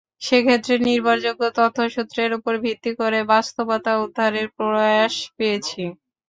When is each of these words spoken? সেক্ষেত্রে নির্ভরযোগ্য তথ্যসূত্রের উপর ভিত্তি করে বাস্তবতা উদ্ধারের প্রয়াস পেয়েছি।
সেক্ষেত্রে 0.21 0.75
নির্ভরযোগ্য 0.81 1.43
তথ্যসূত্রের 1.57 2.31
উপর 2.37 2.53
ভিত্তি 2.63 2.91
করে 2.99 3.19
বাস্তবতা 3.31 3.91
উদ্ধারের 4.05 4.47
প্রয়াস 4.57 5.15
পেয়েছি। 5.37 5.83